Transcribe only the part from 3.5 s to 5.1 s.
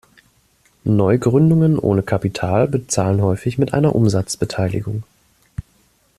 mit einer Umsatzbeteiligung.